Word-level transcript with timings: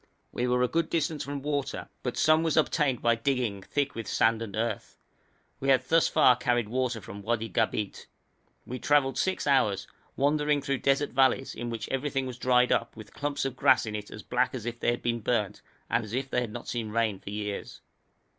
We 0.31 0.47
were 0.47 0.63
a 0.63 0.67
good 0.67 0.89
distance 0.89 1.23
from 1.23 1.43
water, 1.43 1.87
but 2.01 2.17
some 2.17 2.41
was 2.41 2.57
obtained 2.57 3.03
by 3.03 3.13
digging, 3.13 3.61
thick 3.61 3.93
with 3.93 4.07
sand 4.07 4.41
and 4.41 4.55
earth. 4.55 4.97
We 5.59 5.69
had 5.69 5.85
thus 5.87 6.07
far 6.07 6.35
carried 6.35 6.69
water 6.69 6.99
from 6.99 7.21
Wadi 7.21 7.47
Gabeit. 7.47 8.07
We 8.65 8.79
travelled 8.79 9.19
six 9.19 9.45
hours, 9.45 9.85
wandering 10.15 10.63
through 10.63 10.79
desert 10.79 11.11
valleys, 11.11 11.53
in 11.53 11.69
which 11.69 11.87
everything 11.89 12.25
was 12.25 12.39
dried 12.39 12.71
up, 12.71 12.95
with 12.95 13.13
clumps 13.13 13.45
of 13.45 13.55
grass 13.55 13.85
in 13.85 13.95
it 13.95 14.09
as 14.09 14.23
black 14.23 14.55
as 14.55 14.65
if 14.65 14.79
they 14.79 14.89
had 14.89 15.03
been 15.03 15.19
burnt, 15.19 15.61
and 15.87 16.03
as 16.03 16.13
if 16.13 16.31
they 16.31 16.41
had 16.41 16.51
not 16.51 16.67
seen 16.67 16.89
rain 16.89 17.19
for 17.19 17.29
years. 17.29 17.81